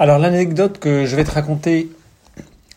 [0.00, 1.90] Alors l'anecdote que je vais te raconter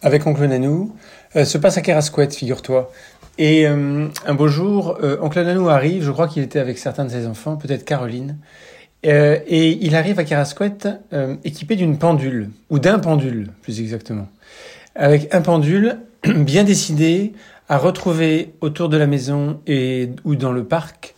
[0.01, 0.95] avec Oncle Nanou
[1.35, 2.91] euh, se passe à Kerasquette, figure-toi.
[3.37, 7.05] Et euh, un beau jour, euh, Oncle Nanou arrive, je crois qu'il était avec certains
[7.05, 8.37] de ses enfants, peut-être Caroline,
[9.03, 10.87] et il arrive à Kerasquette
[11.43, 14.27] équipé d'une pendule, ou d'un pendule plus exactement,
[14.93, 17.33] avec un pendule bien décidé
[17.67, 21.15] à retrouver autour de la maison et ou dans le parc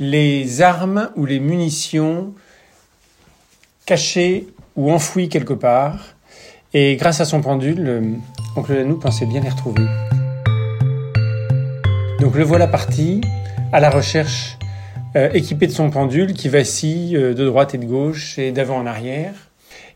[0.00, 2.34] les armes ou les munitions
[3.86, 4.48] cachées
[4.80, 6.16] ou enfoui quelque part.
[6.72, 8.00] Et grâce à son pendule, euh,
[8.56, 9.84] oncle Lanou pensait bien les retrouver.
[12.20, 13.20] Donc le voilà parti
[13.72, 14.56] à la recherche,
[15.16, 18.78] euh, équipé de son pendule qui vacille euh, de droite et de gauche et d'avant
[18.78, 19.34] en arrière.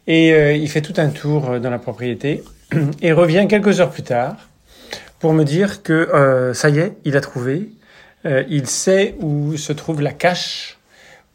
[0.06, 2.44] Et il fait tout un tour dans la propriété
[3.00, 4.36] et revient quelques heures plus tard
[5.18, 7.70] pour me dire que ça y est, il a trouvé.
[8.26, 10.73] il sait où se trouve la cache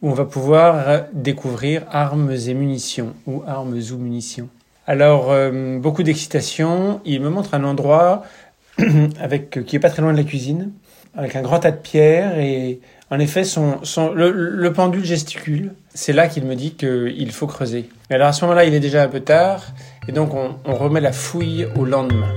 [0.02, 4.48] où on va pouvoir découvrir armes et munitions, ou armes ou munitions.
[4.86, 7.00] Alors, euh, beaucoup d'excitation.
[7.04, 8.24] Il me montre un endroit
[9.20, 10.72] avec, qui est pas très loin de la cuisine,
[11.16, 12.80] avec un grand tas de pierres et
[13.12, 15.72] en effet, son, son, le, pendule gesticule.
[15.92, 17.88] C'est là qu'il me dit qu'il faut creuser.
[18.08, 19.64] Mais alors à ce moment-là, il est déjà un peu tard,
[20.06, 22.32] et donc on, remet la fouille au lendemain.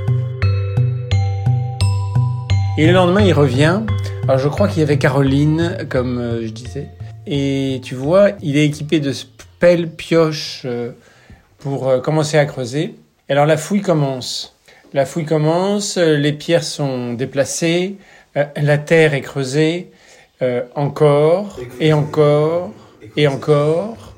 [2.79, 3.81] Et le lendemain, il revient.
[4.23, 6.89] Alors je crois qu'il y avait Caroline, comme euh, je disais.
[7.25, 9.13] Et tu vois, il est équipé de
[9.59, 10.91] pelle, pioche euh,
[11.59, 12.95] pour euh, commencer à creuser.
[13.29, 14.57] Et alors la fouille commence.
[14.91, 17.95] La fouille commence, euh, les pierres sont déplacées,
[18.57, 19.91] la terre est creusée,
[20.73, 22.71] encore, et encore,
[23.15, 24.15] et encore,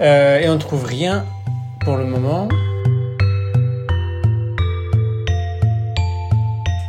[0.00, 1.26] et on ne trouve rien
[1.80, 2.48] pour le moment.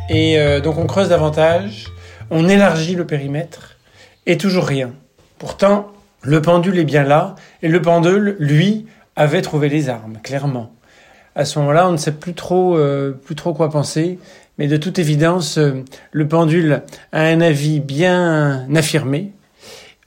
[0.08, 1.88] Et donc on creuse davantage,
[2.30, 3.76] on élargit le périmètre,
[4.26, 4.92] et toujours rien.
[5.38, 10.72] Pourtant, le pendule est bien là, et le pendule, lui, avait trouvé les armes, clairement.
[11.34, 13.14] À ce moment-là, on ne sait plus trop, euh,
[13.56, 14.18] quoi penser,
[14.58, 16.82] mais de toute évidence, euh, le pendule
[17.12, 19.32] a un avis bien affirmé,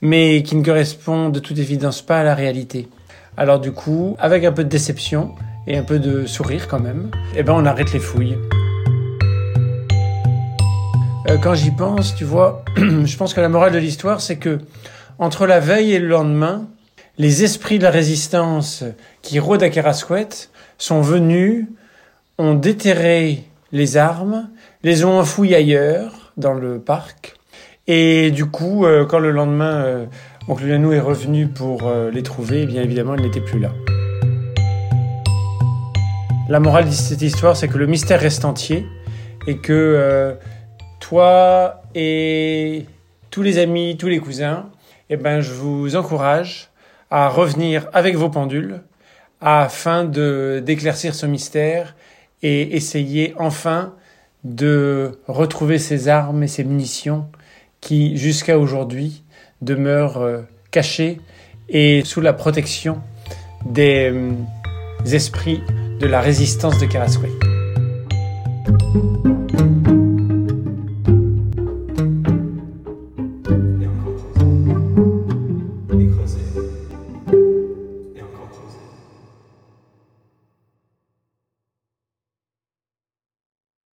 [0.00, 2.88] mais qui ne correspond de toute évidence pas à la réalité.
[3.36, 5.34] Alors du coup, avec un peu de déception
[5.66, 8.36] et un peu de sourire quand même, eh ben on arrête les fouilles.
[11.28, 14.60] Euh, quand j'y pense, tu vois, je pense que la morale de l'histoire, c'est que
[15.18, 16.68] entre la veille et le lendemain,
[17.18, 18.84] les esprits de la résistance
[19.22, 21.66] qui rôdent à Kerasquette sont venus,
[22.38, 24.48] ont déterré les armes,
[24.84, 27.34] les ont enfouies ailleurs, dans le parc.
[27.88, 30.06] Et du coup, euh, quand le lendemain, euh,
[30.46, 33.72] Oncle Lanou est revenu pour euh, les trouver, bien évidemment, il n'était plus là.
[36.48, 38.86] La morale de cette histoire, c'est que le mystère reste entier
[39.46, 40.34] et que
[41.00, 42.86] toi et
[43.30, 44.70] tous les amis, tous les cousins,
[45.10, 46.70] eh ben, je vous encourage
[47.10, 48.82] à revenir avec vos pendules
[49.40, 51.94] afin de d'éclaircir ce mystère
[52.42, 53.94] et essayer enfin
[54.44, 57.26] de retrouver ces armes et ces munitions
[57.80, 59.22] qui, jusqu'à aujourd'hui,
[59.62, 61.20] demeurent euh, cachées
[61.68, 63.00] et sous la protection
[63.64, 64.32] des euh,
[65.12, 65.62] esprits
[66.00, 67.30] de la résistance de Karasway.